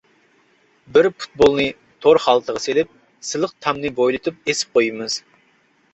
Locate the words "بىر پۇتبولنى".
0.95-1.67